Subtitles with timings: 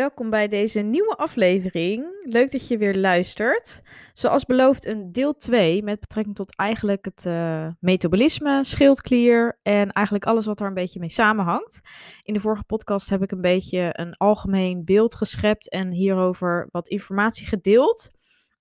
[0.00, 2.04] Welkom bij deze nieuwe aflevering.
[2.22, 3.82] Leuk dat je weer luistert.
[4.14, 10.26] Zoals beloofd een deel 2 met betrekking tot eigenlijk het uh, metabolisme, schildklier en eigenlijk
[10.26, 11.80] alles wat er een beetje mee samenhangt.
[12.22, 16.88] In de vorige podcast heb ik een beetje een algemeen beeld geschept en hierover wat
[16.88, 18.10] informatie gedeeld.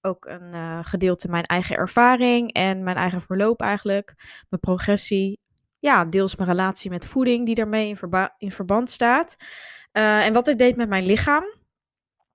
[0.02, 4.14] Ook een uh, gedeelte mijn eigen ervaring en mijn eigen verloop eigenlijk,
[4.50, 5.40] mijn progressie.
[5.80, 9.36] Ja, deels mijn relatie met voeding die daarmee in, in verband staat.
[9.94, 11.44] Uh, en wat ik deed met mijn lichaam.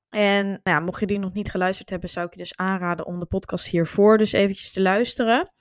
[0.08, 3.06] En nou ja, mocht je die nog niet geluisterd hebben, zou ik je dus aanraden
[3.06, 5.52] om de podcast hiervoor dus eventjes te luisteren.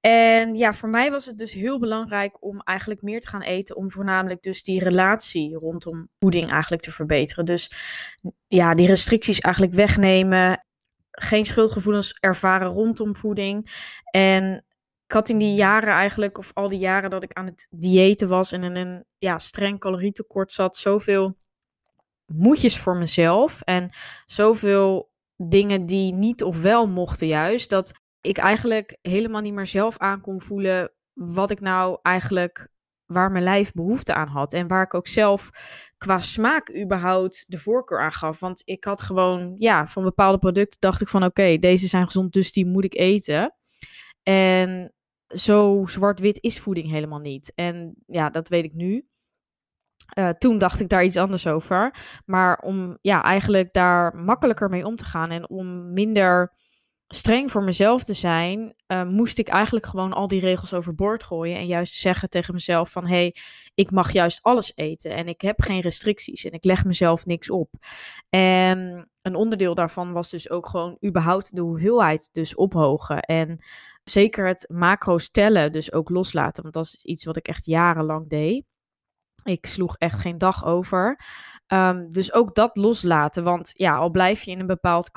[0.00, 3.76] En ja, voor mij was het dus heel belangrijk om eigenlijk meer te gaan eten.
[3.76, 7.44] Om voornamelijk dus die relatie rondom voeding eigenlijk te verbeteren.
[7.44, 7.70] Dus
[8.48, 10.64] ja, die restricties eigenlijk wegnemen.
[11.10, 13.70] Geen schuldgevoelens ervaren rondom voeding.
[14.10, 14.64] En
[15.06, 18.28] ik had in die jaren eigenlijk, of al die jaren dat ik aan het diëten
[18.28, 21.36] was en in een ja, streng calorietekort zat, zoveel
[22.26, 23.90] moedjes voor mezelf en
[24.26, 29.98] zoveel dingen die niet of wel mochten juist, dat ik eigenlijk helemaal niet meer zelf
[29.98, 32.68] aan kon voelen wat ik nou eigenlijk,
[33.06, 35.50] waar mijn lijf behoefte aan had en waar ik ook zelf
[35.98, 38.40] qua smaak überhaupt de voorkeur aan gaf.
[38.40, 42.32] Want ik had gewoon, ja, van bepaalde producten dacht ik van oké, deze zijn gezond,
[42.32, 43.54] dus die moet ik eten.
[44.24, 44.92] En
[45.26, 47.52] zo zwart-wit is voeding helemaal niet.
[47.54, 49.08] En ja, dat weet ik nu.
[50.18, 51.96] Uh, toen dacht ik daar iets anders over.
[52.24, 56.52] Maar om ja, eigenlijk daar makkelijker mee om te gaan en om minder
[57.14, 61.56] streng voor mezelf te zijn, uh, moest ik eigenlijk gewoon al die regels overboord gooien.
[61.56, 63.36] En juist zeggen tegen mezelf van hé, hey,
[63.74, 67.50] ik mag juist alles eten en ik heb geen restricties en ik leg mezelf niks
[67.50, 67.70] op.
[68.28, 73.20] En een onderdeel daarvan was dus ook gewoon überhaupt de hoeveelheid dus ophogen.
[73.20, 73.64] En
[74.04, 76.62] zeker het macro's tellen dus ook loslaten.
[76.62, 78.64] Want dat is iets wat ik echt jarenlang deed.
[79.42, 81.20] Ik sloeg echt geen dag over.
[81.66, 83.44] Um, dus ook dat loslaten.
[83.44, 85.10] Want ja, al blijf je in een bepaald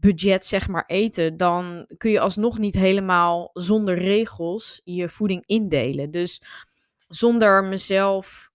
[0.00, 6.10] caloriebudget zeg maar eten, dan kun je alsnog niet helemaal zonder regels je voeding indelen.
[6.10, 6.42] Dus
[7.08, 8.50] zonder mezelf,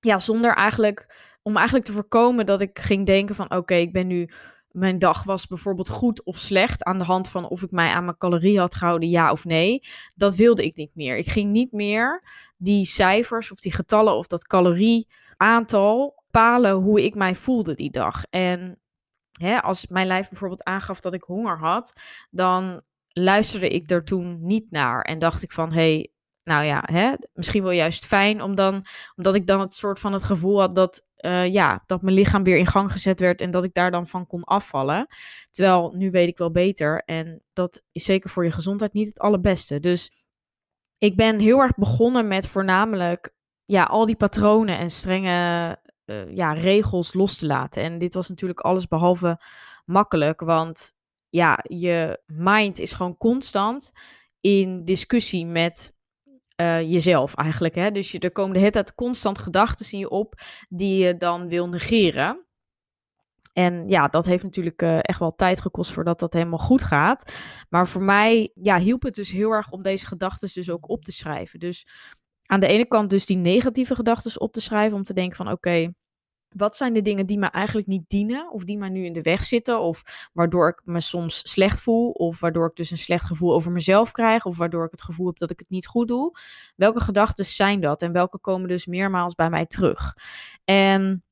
[0.00, 4.06] ja, zonder eigenlijk, om eigenlijk te voorkomen dat ik ging denken van oké, ik ben
[4.06, 4.30] nu
[4.68, 8.04] mijn dag was bijvoorbeeld goed of slecht aan de hand van of ik mij aan
[8.04, 9.82] mijn calorieën had gehouden, ja of nee.
[10.14, 11.16] Dat wilde ik niet meer.
[11.16, 12.22] Ik ging niet meer
[12.56, 18.24] die cijfers of die getallen of dat calorieaantal bepalen hoe ik mij voelde die dag.
[18.30, 18.78] En
[19.38, 22.00] hè, als mijn lijf bijvoorbeeld aangaf dat ik honger had,
[22.30, 26.12] dan luisterde ik er toen niet naar en dacht ik van hey,
[26.44, 28.84] nou ja, hè, misschien wel juist fijn, om dan,
[29.16, 32.42] omdat ik dan het soort van het gevoel had dat, uh, ja, dat mijn lichaam
[32.42, 35.06] weer in gang gezet werd en dat ik daar dan van kon afvallen.
[35.50, 39.18] Terwijl nu weet ik wel beter en dat is zeker voor je gezondheid niet het
[39.18, 39.80] allerbeste.
[39.80, 40.12] Dus
[40.98, 43.34] ik ben heel erg begonnen met voornamelijk
[43.64, 45.76] ja, al die patronen en strenge
[46.10, 47.82] uh, ja, regels los te laten.
[47.82, 49.42] En dit was natuurlijk alles behalve
[49.84, 50.92] makkelijk, want
[51.28, 53.92] ja, je mind is gewoon constant
[54.40, 55.94] in discussie met
[56.60, 57.74] uh, jezelf eigenlijk.
[57.74, 57.90] Hè?
[57.90, 61.48] Dus je, er komen de hele tijd constant gedachten in je op die je dan
[61.48, 62.46] wil negeren.
[63.52, 67.32] En ja, dat heeft natuurlijk uh, echt wel tijd gekost voordat dat helemaal goed gaat.
[67.68, 71.04] Maar voor mij ja, hielp het dus heel erg om deze gedachten dus ook op
[71.04, 71.58] te schrijven.
[71.58, 71.86] Dus
[72.48, 74.96] aan de ene kant dus die negatieve gedachten op te schrijven.
[74.96, 75.92] Om te denken van oké,
[76.48, 79.22] wat zijn de dingen die me eigenlijk niet dienen of die mij nu in de
[79.22, 83.24] weg zitten of waardoor ik me soms slecht voel of waardoor ik dus een slecht
[83.24, 86.08] gevoel over mezelf krijg of waardoor ik het gevoel heb dat ik het niet goed
[86.08, 86.32] doe.
[86.76, 90.14] Welke gedachten zijn dat en welke komen dus meermaals bij mij terug?
[90.64, 91.22] En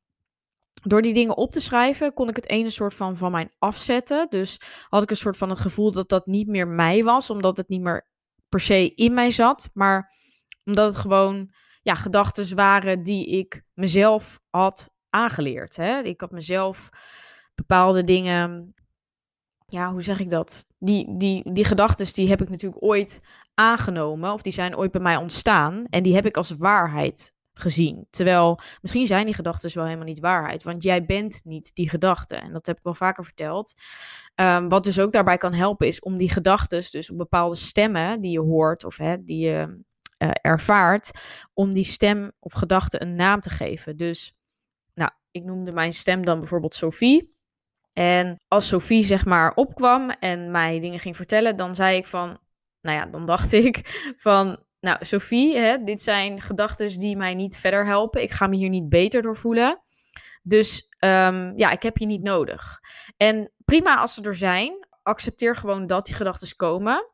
[0.82, 4.26] door die dingen op te schrijven kon ik het ene soort van van mij afzetten.
[4.28, 7.56] Dus had ik een soort van het gevoel dat dat niet meer mij was, omdat
[7.56, 8.06] het niet meer
[8.48, 10.12] per se in mij zat, maar
[10.66, 11.50] omdat het gewoon
[11.82, 15.76] ja, gedachten waren die ik mezelf had aangeleerd.
[15.76, 16.00] Hè?
[16.02, 16.88] Ik had mezelf
[17.54, 18.74] bepaalde dingen,
[19.66, 20.64] ja, hoe zeg ik dat?
[20.78, 23.20] Die, die, die gedachten die heb ik natuurlijk ooit
[23.54, 25.84] aangenomen, of die zijn ooit bij mij ontstaan.
[25.90, 28.06] En die heb ik als waarheid gezien.
[28.10, 32.36] Terwijl misschien zijn die gedachten wel helemaal niet waarheid, want jij bent niet die gedachte.
[32.36, 33.74] En dat heb ik wel vaker verteld.
[34.34, 38.20] Ehm, wat dus ook daarbij kan helpen is om die gedachten, dus op bepaalde stemmen
[38.20, 39.84] die je hoort of hè, die je
[40.18, 41.10] uh, ervaart,
[41.54, 43.96] om die stem of gedachte een naam te geven.
[43.96, 44.34] Dus,
[44.94, 47.34] nou, ik noemde mijn stem dan bijvoorbeeld Sophie.
[47.92, 52.38] En als Sophie zeg maar opkwam en mij dingen ging vertellen, dan zei ik van,
[52.80, 53.80] nou ja, dan dacht ik
[54.16, 58.22] van, nou Sophie, hè, dit zijn gedachten die mij niet verder helpen.
[58.22, 59.80] Ik ga me hier niet beter door voelen.
[60.42, 62.80] Dus um, ja, ik heb je niet nodig.
[63.16, 67.10] En prima als ze er zijn, accepteer gewoon dat die gedachten komen.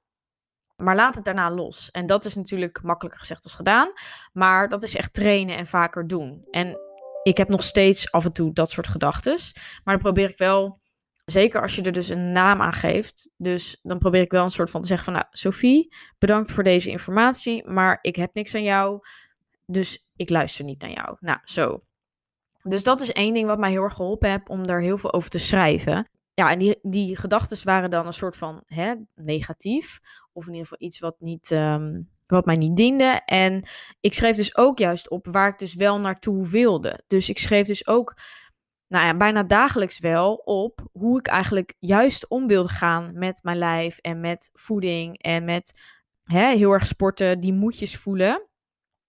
[0.82, 1.90] Maar laat het daarna los.
[1.90, 3.92] En dat is natuurlijk makkelijker gezegd als gedaan.
[4.32, 6.46] Maar dat is echt trainen en vaker doen.
[6.50, 6.78] En
[7.22, 9.38] ik heb nog steeds af en toe dat soort gedachten.
[9.84, 10.80] Maar dan probeer ik wel,
[11.24, 13.30] zeker als je er dus een naam aan geeft.
[13.36, 16.64] Dus dan probeer ik wel een soort van te zeggen van, nou, Sophie, bedankt voor
[16.64, 17.68] deze informatie.
[17.68, 19.00] Maar ik heb niks aan jou.
[19.66, 21.16] Dus ik luister niet naar jou.
[21.20, 21.82] Nou, zo.
[22.62, 25.12] Dus dat is één ding wat mij heel erg geholpen heeft om daar heel veel
[25.12, 26.10] over te schrijven.
[26.34, 30.00] Ja, en die, die gedachten waren dan een soort van hè, negatief.
[30.32, 33.22] Of in ieder geval iets wat, niet, um, wat mij niet diende.
[33.24, 33.68] En
[34.00, 37.02] ik schreef dus ook juist op waar ik dus wel naartoe wilde.
[37.06, 38.14] Dus ik schreef dus ook
[38.92, 43.58] nou ja, bijna dagelijks wel op hoe ik eigenlijk juist om wilde gaan met mijn
[43.58, 45.80] lijf en met voeding en met
[46.24, 48.48] hè, heel erg sporten, die moedjes voelen.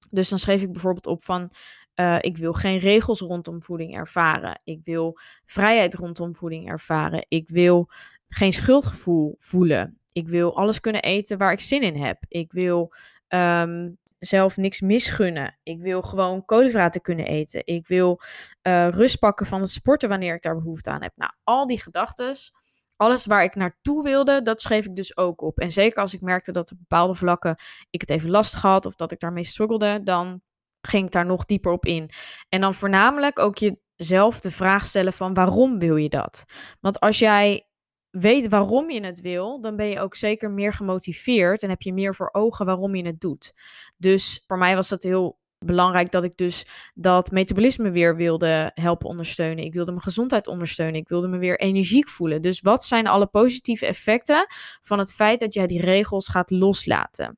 [0.09, 1.51] Dus dan schreef ik bijvoorbeeld op van
[1.95, 4.61] uh, ik wil geen regels rondom voeding ervaren.
[4.63, 7.25] Ik wil vrijheid rondom voeding ervaren.
[7.27, 7.89] Ik wil
[8.27, 9.99] geen schuldgevoel voelen.
[10.11, 12.17] Ik wil alles kunnen eten waar ik zin in heb.
[12.27, 12.93] Ik wil
[13.27, 15.57] um, zelf niks misgunnen.
[15.63, 17.65] Ik wil gewoon koolhydraten kunnen eten.
[17.65, 18.21] Ik wil
[18.63, 21.13] uh, rust pakken van het sporten wanneer ik daar behoefte aan heb.
[21.15, 22.35] Nou, al die gedachten,
[22.95, 25.59] alles waar ik naartoe wilde, dat schreef ik dus ook op.
[25.59, 27.55] En zeker als ik merkte dat op bepaalde vlakken
[27.89, 30.41] ik het even lastig had of dat ik daarmee struggelde, dan
[30.87, 32.09] ging ik daar nog dieper op in.
[32.49, 36.43] En dan voornamelijk ook jezelf de vraag stellen van waarom wil je dat?
[36.79, 37.67] Want als jij
[38.09, 41.93] weet waarom je het wil, dan ben je ook zeker meer gemotiveerd en heb je
[41.93, 43.53] meer voor ogen waarom je het doet.
[43.97, 49.07] Dus voor mij was dat heel belangrijk dat ik dus dat metabolisme weer wilde helpen
[49.07, 49.63] ondersteunen.
[49.63, 50.95] Ik wilde mijn gezondheid ondersteunen.
[50.95, 52.41] Ik wilde me weer energiek voelen.
[52.41, 54.45] Dus wat zijn alle positieve effecten
[54.81, 57.37] van het feit dat jij die regels gaat loslaten?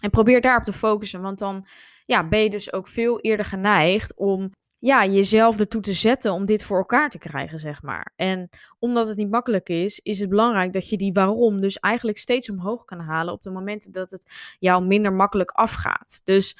[0.00, 1.66] En probeer daarop te focussen, want dan
[2.06, 6.46] ja, ben je dus ook veel eerder geneigd om ja, jezelf ertoe te zetten om
[6.46, 8.12] dit voor elkaar te krijgen, zeg maar.
[8.16, 8.48] En
[8.78, 12.50] omdat het niet makkelijk is, is het belangrijk dat je die waarom dus eigenlijk steeds
[12.50, 16.20] omhoog kan halen op de momenten dat het jou minder makkelijk afgaat.
[16.24, 16.56] Dus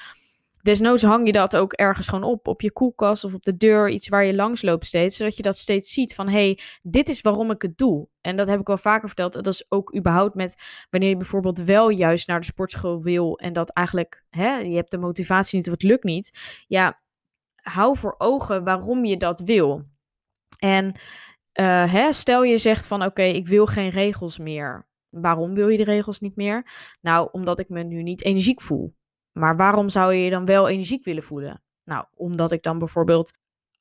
[0.67, 3.89] desnoods hang je dat ook ergens gewoon op, op je koelkast of op de deur,
[3.89, 7.09] iets waar je langs loopt steeds, zodat je dat steeds ziet van, hé, hey, dit
[7.09, 8.07] is waarom ik het doe.
[8.21, 9.33] En dat heb ik wel vaker verteld.
[9.33, 13.53] Dat is ook überhaupt met wanneer je bijvoorbeeld wel juist naar de sportschool wil en
[13.53, 16.39] dat eigenlijk, hè, je hebt de motivatie niet of het lukt niet.
[16.67, 17.01] Ja,
[17.55, 19.83] hou voor ogen waarom je dat wil.
[20.59, 20.85] En
[21.59, 24.87] uh, hè, stel je zegt van oké, ik wil geen regels meer.
[25.09, 26.71] Waarom wil je de regels niet meer?
[27.01, 28.96] Nou, omdat ik me nu niet energiek voel.
[29.37, 31.61] Maar waarom zou je je dan wel energiek willen voelen?
[31.83, 33.31] Nou, omdat ik dan bijvoorbeeld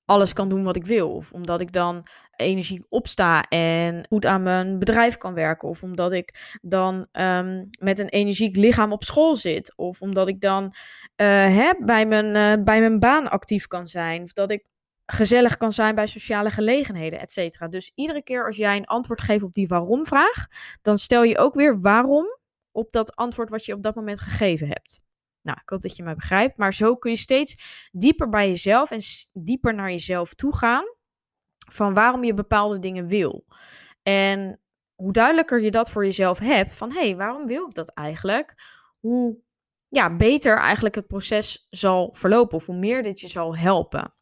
[0.05, 1.15] alles kan doen wat ik wil.
[1.15, 2.07] Of omdat ik dan
[2.37, 5.69] energiek opsta en goed aan mijn bedrijf kan werken.
[5.69, 9.77] Of omdat ik dan um, met een energiek lichaam op school zit.
[9.77, 10.65] Of omdat ik dan
[11.17, 14.23] uh, bij, mijn, uh, bij mijn baan actief kan zijn.
[14.23, 14.65] Of dat ik
[15.07, 17.69] gezellig kan zijn bij sociale gelegenheden, et cetera.
[17.69, 20.47] Dus iedere keer als jij een antwoord geeft op die waarom-vraag,
[20.83, 22.27] dan stel je ook weer waarom
[22.73, 25.05] op dat antwoord wat je op dat moment gegeven hebt.
[25.47, 26.57] Nou, ik hoop dat je mij begrijpt.
[26.57, 29.01] Maar zo kun je steeds dieper bij jezelf en
[29.33, 30.85] dieper naar jezelf toe gaan.
[31.71, 33.45] Van waarom je bepaalde dingen wil.
[34.03, 34.61] En
[34.95, 36.73] hoe duidelijker je dat voor jezelf hebt.
[36.73, 38.55] Van hé, hey, waarom wil ik dat eigenlijk?
[39.01, 39.39] Hoe
[39.89, 42.57] ja, beter eigenlijk het proces zal verlopen.
[42.57, 44.15] Of hoe meer dit je zal helpen.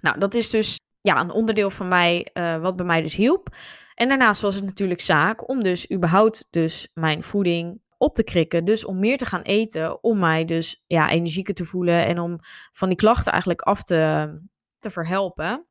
[0.00, 3.56] Nou, dat is dus ja, een onderdeel van mij, uh, wat bij mij dus hielp.
[3.94, 8.64] En daarnaast was het natuurlijk zaak om dus überhaupt dus mijn voeding op te krikken.
[8.64, 12.36] Dus om meer te gaan eten, om mij dus ja, energieker te voelen en om
[12.72, 14.30] van die klachten eigenlijk af te,
[14.78, 15.66] te verhelpen.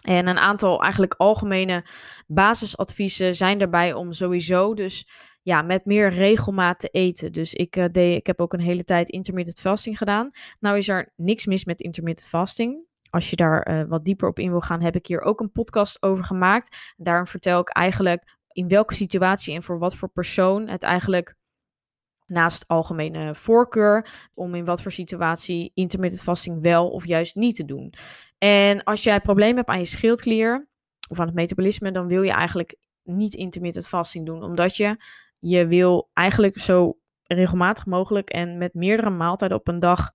[0.00, 1.86] En een aantal eigenlijk algemene
[2.26, 5.10] basisadviezen zijn daarbij om sowieso dus
[5.42, 7.32] ja, met meer regelmaat te eten.
[7.32, 10.30] Dus ik, uh, deed, ik heb ook een hele tijd intermittent fasting gedaan.
[10.58, 12.88] Nou is er niks mis met intermittent fasting.
[13.10, 15.52] Als je daar uh, wat dieper op in wil gaan, heb ik hier ook een
[15.52, 16.94] podcast over gemaakt.
[16.96, 21.34] Daarom vertel ik eigenlijk in welke situatie en voor wat voor persoon het eigenlijk
[22.26, 27.64] naast algemene voorkeur om in wat voor situatie intermittent fasting wel of juist niet te
[27.64, 27.94] doen.
[28.38, 30.68] En als jij problemen hebt aan je schildklier
[31.08, 34.96] of aan het metabolisme, dan wil je eigenlijk niet intermittent fasting doen, omdat je
[35.40, 40.12] je wil eigenlijk zo regelmatig mogelijk en met meerdere maaltijden op een dag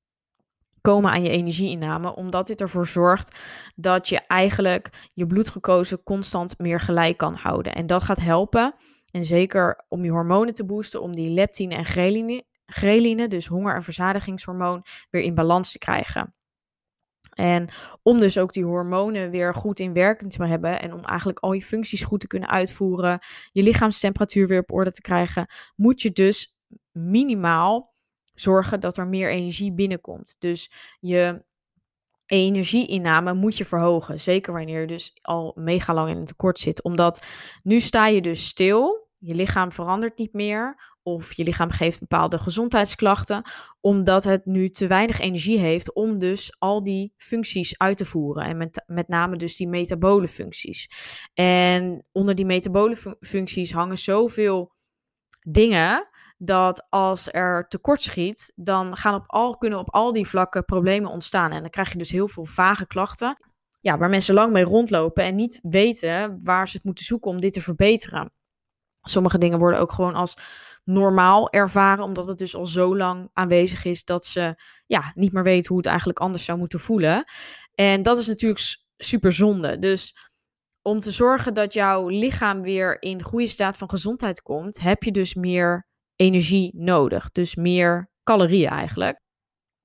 [0.86, 3.40] komen aan je energieinname, omdat dit ervoor zorgt
[3.76, 7.76] dat je eigenlijk je bloedglucose constant meer gelijk kan houden.
[7.76, 8.76] En dat gaat helpen,
[9.12, 13.76] en zeker om je hormonen te boosten, om die leptine en ghreline, ghreline dus honger-
[13.76, 16.36] en verzadigingshormoon, weer in balans te krijgen.
[17.34, 17.70] En
[18.02, 21.52] om dus ook die hormonen weer goed in werking te hebben en om eigenlijk al
[21.52, 23.20] je functies goed te kunnen uitvoeren,
[23.52, 26.56] je lichaamstemperatuur weer op orde te krijgen, moet je dus
[26.92, 27.95] minimaal
[28.36, 30.36] zorgen dat er meer energie binnenkomt.
[30.40, 31.44] Dus je
[32.26, 34.20] energieinname moet je verhogen.
[34.20, 36.84] Zeker wanneer je dus al mega lang in een tekort zit.
[36.84, 37.26] Omdat
[37.64, 39.08] nu sta je dus stil.
[39.18, 40.94] Je lichaam verandert niet meer.
[41.04, 43.44] Of je lichaam geeft bepaalde gezondheidsklachten.
[43.82, 48.44] Omdat het nu te weinig energie heeft om dus al die functies uit te voeren.
[48.44, 50.90] En met, met name dus die metabole functies.
[51.34, 54.74] En onder die metabole functies hangen zoveel
[55.48, 56.10] dingen
[56.46, 61.12] dat als er tekort schiet, dan gaan op al, kunnen op al die vlakken problemen
[61.12, 61.52] ontstaan.
[61.52, 63.38] En dan krijg je dus heel veel vage klachten,
[63.80, 67.40] ja, waar mensen lang mee rondlopen en niet weten waar ze het moeten zoeken om
[67.40, 68.32] dit te verbeteren.
[69.02, 70.38] Sommige dingen worden ook gewoon als
[70.84, 75.44] normaal ervaren, omdat het dus al zo lang aanwezig is dat ze ja, niet meer
[75.44, 77.26] weten hoe het eigenlijk anders zou moeten voelen.
[77.76, 79.80] En dat is natuurlijk super zonde.
[79.80, 80.16] Dus
[80.82, 85.12] om te zorgen dat jouw lichaam weer in goede staat van gezondheid komt, heb je
[85.12, 87.32] dus meer energie nodig.
[87.32, 89.20] Dus meer calorieën eigenlijk.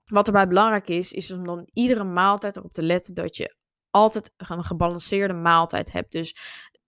[0.04, 3.56] Wat erbij belangrijk is, is om dan iedere maaltijd erop te letten dat je
[3.90, 6.12] altijd een gebalanceerde maaltijd hebt.
[6.12, 6.36] Dus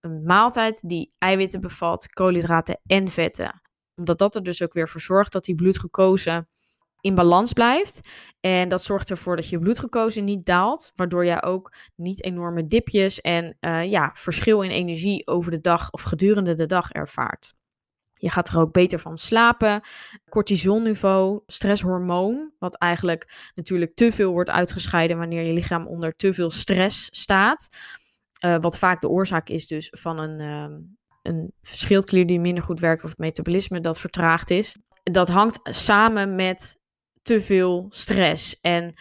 [0.01, 3.63] een maaltijd die eiwitten bevat, koolhydraten en vetten.
[3.95, 6.47] Omdat dat er dus ook weer voor zorgt dat die bloedglucose
[7.01, 8.09] in balans blijft.
[8.41, 13.21] En dat zorgt ervoor dat je bloedglucose niet daalt, waardoor je ook niet enorme dipjes
[13.21, 17.55] en uh, ja, verschil in energie over de dag of gedurende de dag ervaart.
[18.23, 19.81] Je gaat er ook beter van slapen.
[20.29, 26.51] Cortisolniveau, stresshormoon, wat eigenlijk natuurlijk te veel wordt uitgescheiden wanneer je lichaam onder te veel
[26.51, 27.69] stress staat.
[28.45, 30.79] Uh, wat vaak de oorzaak is dus van een, uh,
[31.23, 34.77] een schildklier die minder goed werkt of het metabolisme dat vertraagd is.
[35.03, 36.81] Dat hangt samen met
[37.23, 38.61] te veel stress.
[38.61, 38.95] En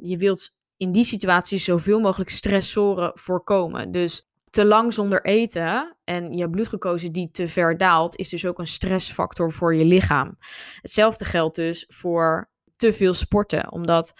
[0.00, 3.92] je wilt in die situatie zoveel mogelijk stressoren voorkomen.
[3.92, 8.58] Dus te lang zonder eten en je bloedglucose die te ver daalt, is dus ook
[8.58, 10.38] een stressfactor voor je lichaam.
[10.80, 14.12] Hetzelfde geldt dus voor te veel sporten, omdat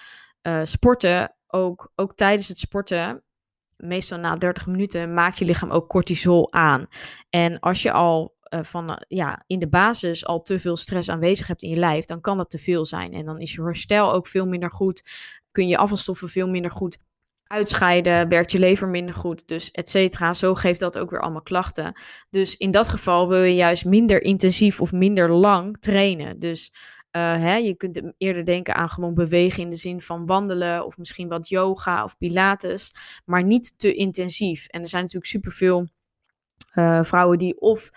[0.43, 3.23] uh, sporten ook, ook tijdens het sporten,
[3.77, 6.87] meestal na 30 minuten, maakt je lichaam ook cortisol aan.
[7.31, 11.47] En als je al uh, van, ja, in de basis al te veel stress aanwezig
[11.47, 13.13] hebt in je lijf, dan kan dat te veel zijn.
[13.13, 15.03] En dan is je herstel ook veel minder goed,
[15.51, 16.99] kun je afvalstoffen veel minder goed
[17.55, 20.35] uitscheiden, werkt je lever minder goed, dus et cetera.
[20.35, 21.93] Zo geeft dat ook weer allemaal klachten.
[22.31, 26.39] Dus in dat geval wil je juist minder intensief of minder lang trainen.
[26.39, 30.87] Dus uh, hè, je kunt eerder denken aan gewoon bewegen in de zin van wandelen
[30.87, 32.91] of misschien wat yoga of pilates,
[33.25, 34.67] maar niet te intensief.
[34.67, 35.89] En er zijn natuurlijk superveel
[36.75, 37.91] uh, vrouwen die of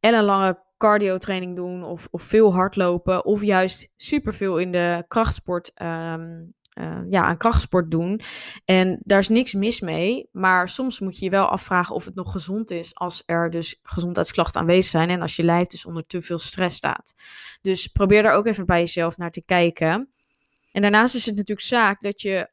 [0.00, 6.54] ellenlange cardio training doen of, of veel hardlopen of juist superveel in de krachtsport um,
[6.74, 8.20] uh, ja, aan krachtsport doen.
[8.64, 10.28] En daar is niks mis mee.
[10.32, 13.78] Maar soms moet je je wel afvragen of het nog gezond is als er dus
[13.82, 15.10] gezondheidsklachten aanwezig zijn.
[15.10, 17.14] En als je lijf dus onder te veel stress staat.
[17.60, 20.12] Dus probeer daar ook even bij jezelf naar te kijken.
[20.72, 22.52] En daarnaast is het natuurlijk zaak dat je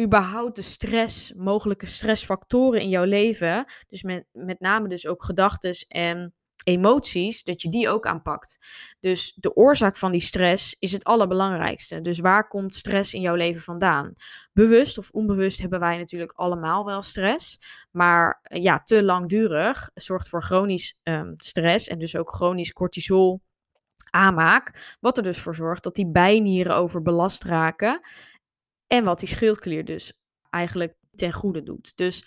[0.00, 5.74] überhaupt de stress, mogelijke stressfactoren in jouw leven, dus met, met name dus ook gedachten
[5.88, 8.58] en emoties, dat je die ook aanpakt.
[9.00, 12.00] Dus de oorzaak van die stress is het allerbelangrijkste.
[12.00, 14.14] Dus waar komt stress in jouw leven vandaan?
[14.52, 17.60] Bewust of onbewust hebben wij natuurlijk allemaal wel stress.
[17.90, 23.40] Maar eh, ja, te langdurig zorgt voor chronisch um, stress en dus ook chronisch cortisol
[24.10, 24.96] aanmaak.
[25.00, 28.00] Wat er dus voor zorgt dat die bijnieren overbelast raken.
[28.86, 30.12] En wat die schildklier dus
[30.50, 31.92] eigenlijk ten goede doet.
[31.96, 32.24] Dus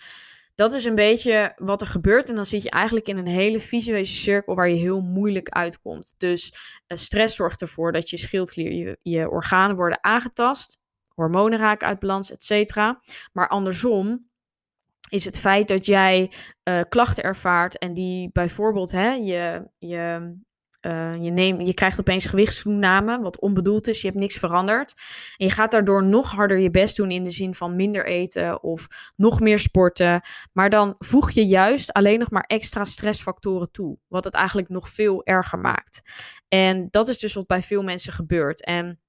[0.56, 2.28] dat is een beetje wat er gebeurt.
[2.28, 6.14] En dan zit je eigenlijk in een hele visuele cirkel waar je heel moeilijk uitkomt.
[6.18, 10.78] Dus uh, stress zorgt ervoor dat je schildklier, je, je organen worden aangetast.
[11.14, 13.00] Hormonen raken uit balans, et cetera.
[13.32, 14.28] Maar andersom
[15.10, 16.32] is het feit dat jij
[16.64, 20.34] uh, klachten ervaart en die bijvoorbeeld hè, je, je
[20.80, 24.00] uh, je, neem, je krijgt opeens gewichtstoename, wat onbedoeld is.
[24.00, 24.94] Je hebt niks veranderd.
[25.36, 28.62] En je gaat daardoor nog harder je best doen in de zin van minder eten
[28.62, 30.20] of nog meer sporten.
[30.52, 33.98] Maar dan voeg je juist alleen nog maar extra stressfactoren toe.
[34.08, 36.00] Wat het eigenlijk nog veel erger maakt.
[36.48, 38.64] En dat is dus wat bij veel mensen gebeurt.
[38.64, 39.00] En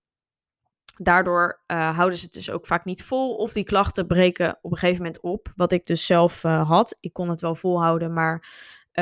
[0.97, 3.36] daardoor uh, houden ze het dus ook vaak niet vol.
[3.36, 5.51] Of die klachten breken op een gegeven moment op.
[5.55, 6.97] Wat ik dus zelf uh, had.
[7.00, 8.47] Ik kon het wel volhouden, maar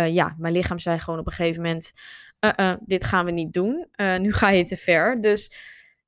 [0.04, 1.92] ja, mijn lichaam zei gewoon op een gegeven moment
[2.40, 3.88] uh, uh, dit gaan we niet doen.
[3.96, 5.16] Uh, nu ga je te ver.
[5.16, 5.52] Dus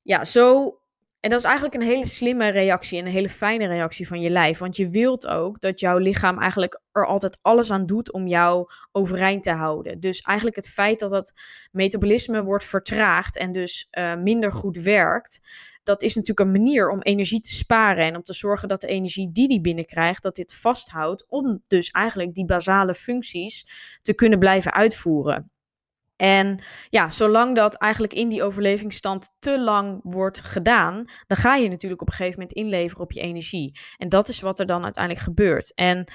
[0.01, 0.79] ja, zo
[1.19, 4.29] En dat is eigenlijk een hele slimme reactie en een hele fijne reactie van je
[4.29, 4.57] lijf.
[4.57, 8.69] Want je wilt ook dat jouw lichaam eigenlijk er altijd alles aan doet om jou
[8.91, 9.99] overeind te houden.
[9.99, 11.33] Dus eigenlijk het feit dat dat
[11.71, 15.39] metabolisme wordt vertraagd en dus minder goed werkt.
[15.83, 18.87] Dat is natuurlijk een manier om energie te sparen en om te zorgen dat de
[18.87, 23.67] energie die die binnenkrijgt, dat dit vasthoudt om dus eigenlijk die basale functies
[24.01, 25.51] te kunnen blijven uitvoeren.
[26.17, 31.69] En ja, zolang dat eigenlijk in die overlevingsstand te lang wordt gedaan, dan ga je
[31.69, 33.79] natuurlijk op een gegeven moment inleveren op je energie.
[33.97, 35.73] En dat is wat er dan uiteindelijk gebeurt.
[35.73, 36.11] En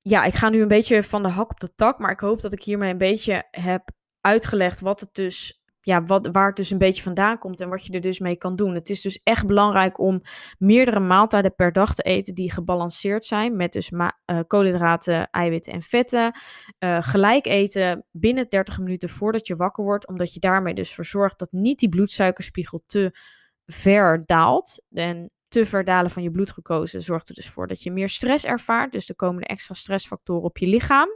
[0.00, 2.40] ja, ik ga nu een beetje van de hak op de tak, maar ik hoop
[2.40, 3.90] dat ik hiermee een beetje heb
[4.20, 7.84] uitgelegd wat het dus ja, wat, waar het dus een beetje vandaan komt en wat
[7.84, 8.74] je er dus mee kan doen.
[8.74, 10.22] Het is dus echt belangrijk om
[10.58, 13.56] meerdere maaltijden per dag te eten die gebalanceerd zijn.
[13.56, 14.08] Met dus uh,
[14.46, 16.38] koolhydraten, eiwitten en vetten.
[16.78, 20.08] Uh, gelijk eten binnen 30 minuten voordat je wakker wordt.
[20.08, 23.18] Omdat je daarmee dus voor zorgt dat niet die bloedsuikerspiegel te
[23.66, 24.82] ver daalt.
[24.90, 28.92] En te verdalen van je bloedglucose zorgt er dus voor dat je meer stress ervaart.
[28.92, 31.08] Dus er komen extra stressfactoren op je lichaam.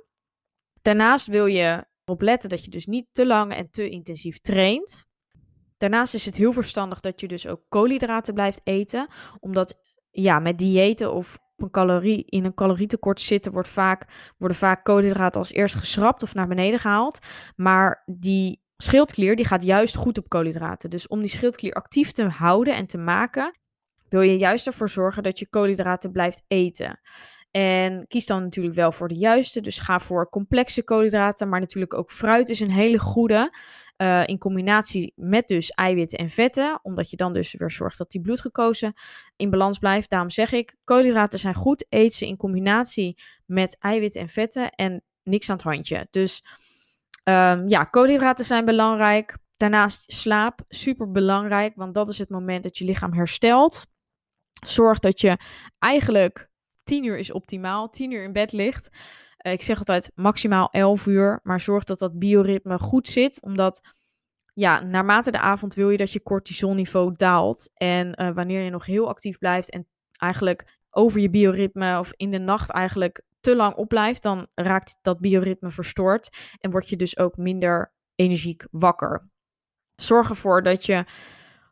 [0.82, 5.04] Daarnaast wil je op letten dat je dus niet te lang en te intensief traint.
[5.76, 9.08] Daarnaast is het heel verstandig dat je dus ook koolhydraten blijft eten,
[9.40, 9.78] omdat
[10.10, 15.40] ja, met diëten of een calorie, in een calorietekort zitten wordt vaak, worden vaak koolhydraten
[15.40, 17.18] als eerst geschrapt of naar beneden gehaald.
[17.56, 20.90] Maar die schildklier die gaat juist goed op koolhydraten.
[20.90, 23.58] Dus om die schildklier actief te houden en te maken,
[24.08, 27.00] wil je juist ervoor zorgen dat je koolhydraten blijft eten.
[27.56, 29.60] En kies dan natuurlijk wel voor de juiste.
[29.60, 31.48] Dus ga voor complexe koolhydraten.
[31.48, 33.56] Maar natuurlijk ook fruit is een hele goede.
[33.96, 36.78] Uh, in combinatie met dus eiwitten en vetten.
[36.82, 38.92] Omdat je dan dus weer zorgt dat die bloedgekozen
[39.36, 40.10] in balans blijft.
[40.10, 41.86] Daarom zeg ik, koolhydraten zijn goed.
[41.88, 44.70] Eet ze in combinatie met eiwitten en vetten.
[44.70, 46.06] En niks aan het handje.
[46.10, 46.44] Dus
[47.24, 49.36] um, ja, koolhydraten zijn belangrijk.
[49.56, 51.72] Daarnaast slaap, super belangrijk.
[51.76, 53.86] Want dat is het moment dat je lichaam herstelt.
[54.66, 55.38] Zorg dat je
[55.78, 56.52] eigenlijk
[56.84, 57.88] 10 uur is optimaal.
[57.88, 58.88] 10 uur in bed ligt.
[59.46, 61.40] Uh, ik zeg altijd maximaal 11 uur.
[61.42, 63.42] Maar zorg dat dat bioritme goed zit.
[63.42, 63.82] Omdat
[64.54, 67.70] ja, naarmate de avond wil je dat je cortisolniveau daalt.
[67.74, 72.30] En uh, wanneer je nog heel actief blijft en eigenlijk over je bioritme of in
[72.30, 76.28] de nacht eigenlijk te lang opblijft, dan raakt dat bioritme verstoord
[76.58, 79.28] en word je dus ook minder energiek wakker.
[79.96, 81.04] Zorg ervoor dat je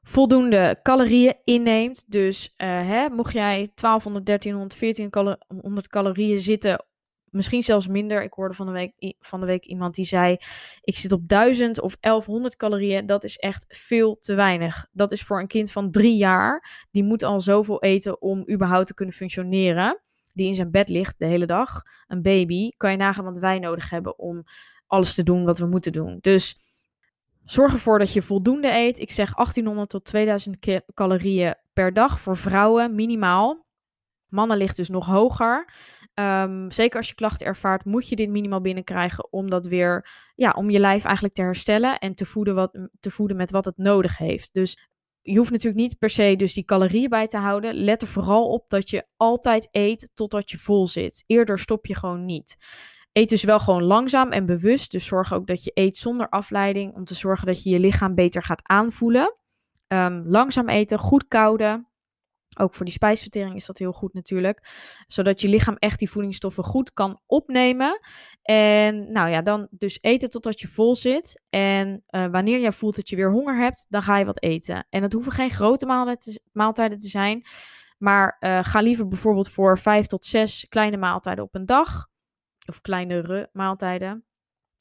[0.03, 2.05] voldoende calorieën inneemt.
[2.07, 6.85] Dus uh, hè, mocht jij 1200, 1300, 1400 calorieën zitten,
[7.33, 8.23] misschien zelfs minder.
[8.23, 10.37] Ik hoorde van de, week, van de week iemand die zei:
[10.81, 13.07] Ik zit op 1000 of 1100 calorieën.
[13.07, 14.87] Dat is echt veel te weinig.
[14.93, 16.87] Dat is voor een kind van drie jaar.
[16.91, 20.01] Die moet al zoveel eten om überhaupt te kunnen functioneren.
[20.35, 21.83] Die in zijn bed ligt de hele dag.
[22.07, 22.71] Een baby.
[22.77, 24.45] Kan je nagaan wat wij nodig hebben om
[24.87, 26.19] alles te doen wat we moeten doen.
[26.21, 26.57] Dus
[27.45, 28.99] Zorg ervoor dat je voldoende eet.
[28.99, 30.59] Ik zeg 1800 tot 2000
[30.95, 33.67] calorieën per dag voor vrouwen, minimaal.
[34.29, 35.69] Mannen ligt dus nog hoger.
[36.15, 40.51] Um, zeker als je klachten ervaart, moet je dit minimaal binnenkrijgen om dat weer, ja,
[40.51, 43.77] om je lijf eigenlijk te herstellen en te voeden, wat, te voeden met wat het
[43.77, 44.55] nodig heeft.
[44.55, 44.89] Dus
[45.21, 47.75] je hoeft natuurlijk niet per se dus die calorieën bij te houden.
[47.75, 51.25] Let er vooral op dat je altijd eet totdat je vol zit.
[51.27, 52.57] Eerder stop je gewoon niet.
[53.13, 54.91] Eet dus wel gewoon langzaam en bewust.
[54.91, 56.95] Dus zorg ook dat je eet zonder afleiding.
[56.95, 59.37] Om te zorgen dat je je lichaam beter gaat aanvoelen.
[59.89, 61.87] Um, langzaam eten, goed kouden.
[62.59, 64.69] Ook voor die spijsvertering is dat heel goed natuurlijk.
[65.07, 68.01] Zodat je lichaam echt die voedingsstoffen goed kan opnemen.
[68.43, 71.43] En nou ja, dan dus eten totdat je vol zit.
[71.49, 74.87] En uh, wanneer jij voelt dat je weer honger hebt, dan ga je wat eten.
[74.91, 75.87] En dat hoeven geen grote
[76.53, 77.47] maaltijden te zijn.
[77.99, 82.11] Maar uh, ga liever bijvoorbeeld voor vijf tot zes kleine maaltijden op een dag
[82.69, 84.25] of kleinere maaltijden.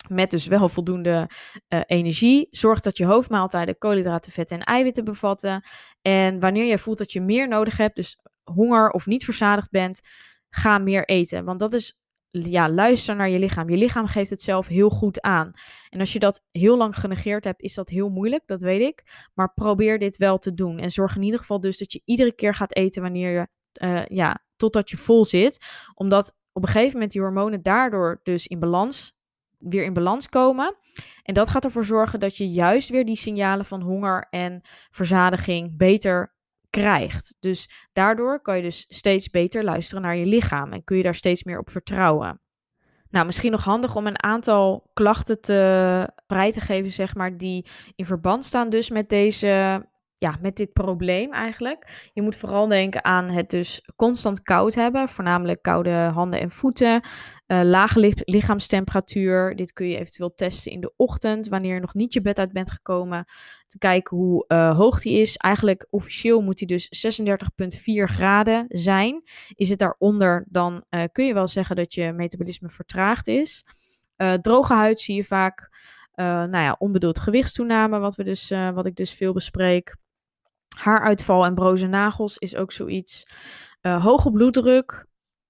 [0.08, 1.30] Met dus wel voldoende
[1.74, 2.48] uh, energie.
[2.52, 5.64] Zorg dat je hoofdmaaltijden koolhydraten, vetten en eiwitten bevatten.
[6.02, 10.02] En wanneer je voelt dat je meer nodig hebt, dus honger of niet verzadigd bent,
[10.50, 11.46] ga meer eten.
[11.46, 13.70] Want dat is, ja, luister naar je lichaam.
[13.70, 15.52] Je lichaam geeft het zelf heel goed aan.
[15.90, 19.30] En als je dat heel lang genegeerd hebt, is dat heel moeilijk, dat weet ik.
[19.34, 20.80] Maar probeer dit wel te doen.
[20.80, 23.48] En zorg in ieder geval dus dat je iedere keer gaat eten wanneer je,
[23.86, 25.66] uh, ja, totdat je vol zit.
[25.94, 29.14] Omdat op een gegeven moment die hormonen daardoor dus in balans,
[29.58, 30.76] weer in balans komen.
[31.24, 34.62] En dat gaat ervoor zorgen dat je juist weer die signalen van honger en
[34.92, 36.34] verzadiging beter
[36.70, 37.36] krijgt.
[37.40, 41.16] Dus daardoor kan je dus steeds beter luisteren naar je lichaam en kun je daar
[41.16, 42.42] steeds meer op vertrouwen.
[43.10, 47.66] Nou, misschien nog handig om een aantal klachten te vrij te geven, zeg maar, die
[47.96, 49.86] in verband staan dus met deze
[50.22, 52.10] ja, met dit probleem eigenlijk.
[52.14, 57.04] Je moet vooral denken aan het dus constant koud hebben, voornamelijk koude handen en voeten,
[57.48, 59.56] uh, lage lichaamstemperatuur.
[59.56, 62.52] Dit kun je eventueel testen in de ochtend, wanneer je nog niet je bed uit
[62.52, 63.26] bent gekomen,
[63.68, 65.38] te kijken hoe uh, hoog die is.
[65.38, 69.24] Eigenlijk officieel moet die dus 36,4 graden zijn.
[69.56, 73.64] Is het daaronder, dan uh, kun je wel zeggen dat je metabolisme vertraagd is.
[74.42, 75.70] droge huid zie je vaak.
[76.16, 80.00] nou ja, onbedoeld gewichtstoename, wat, we dus, wat ik dus veel bespreek.
[80.78, 83.28] Haaruitval en broze nagels is ook zoiets.
[83.82, 85.06] Uh, hoge bloeddruk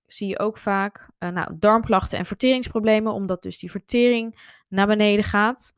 [0.05, 1.09] zie je ook vaak.
[1.19, 5.73] Uh, nou, darmklachten en verteringsproblemen, omdat dus die vertering naar beneden gaat.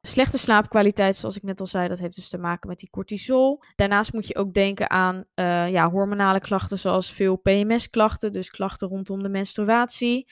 [0.00, 3.62] Slechte slaapkwaliteit, zoals ik net al zei, dat heeft dus te maken met die cortisol.
[3.76, 8.88] Daarnaast moet je ook denken aan uh, ja, hormonale klachten, zoals veel PMS-klachten, dus klachten
[8.88, 10.28] rondom de menstruatie.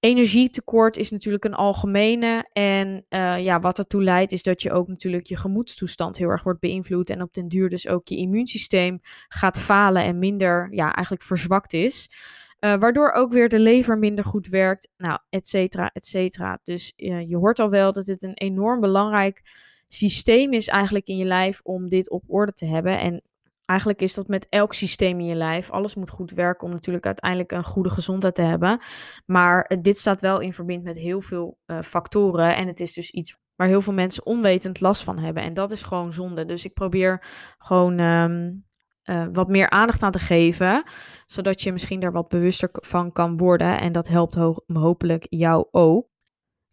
[0.00, 2.48] Energietekort is natuurlijk een algemene.
[2.52, 6.42] En uh, ja, wat ertoe leidt, is dat je ook natuurlijk je gemoedstoestand heel erg
[6.42, 7.10] wordt beïnvloed.
[7.10, 11.72] En op den duur dus ook je immuunsysteem gaat falen en minder, ja, eigenlijk verzwakt
[11.72, 12.10] is.
[12.60, 14.88] Uh, waardoor ook weer de lever minder goed werkt.
[14.96, 16.58] Nou, et cetera, et cetera.
[16.62, 19.42] Dus je hoort al wel dat het een enorm belangrijk
[19.88, 22.98] systeem is eigenlijk in je lijf om dit op orde te hebben.
[22.98, 23.22] En
[23.68, 25.70] Eigenlijk is dat met elk systeem in je lijf.
[25.70, 28.80] Alles moet goed werken om natuurlijk uiteindelijk een goede gezondheid te hebben.
[29.26, 32.56] Maar dit staat wel in verband met heel veel uh, factoren.
[32.56, 35.42] En het is dus iets waar heel veel mensen onwetend last van hebben.
[35.42, 36.44] En dat is gewoon zonde.
[36.44, 37.26] Dus ik probeer
[37.58, 38.64] gewoon um,
[39.04, 40.82] uh, wat meer aandacht aan te geven.
[41.26, 43.80] Zodat je misschien daar wat bewuster van kan worden.
[43.80, 46.06] En dat helpt ho hopelijk jou ook.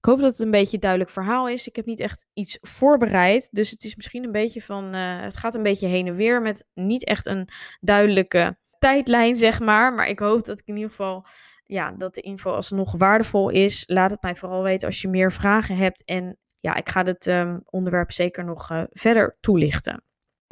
[0.05, 1.67] Ik hoop dat het een beetje een duidelijk verhaal is.
[1.67, 3.49] Ik heb niet echt iets voorbereid.
[3.51, 4.95] Dus het is misschien een beetje van.
[4.95, 7.47] Uh, het gaat een beetje heen en weer met niet echt een
[7.79, 9.93] duidelijke tijdlijn, zeg maar.
[9.93, 11.25] Maar ik hoop dat ik in ieder geval.
[11.63, 13.83] Ja, dat de info alsnog waardevol is.
[13.87, 16.05] Laat het mij vooral weten als je meer vragen hebt.
[16.05, 20.03] En ja, ik ga dit um, onderwerp zeker nog uh, verder toelichten.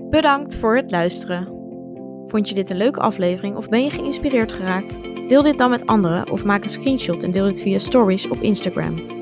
[0.09, 1.45] Bedankt voor het luisteren.
[2.27, 5.03] Vond je dit een leuke aflevering of ben je geïnspireerd geraakt?
[5.27, 8.41] Deel dit dan met anderen of maak een screenshot en deel dit via stories op
[8.41, 9.21] Instagram.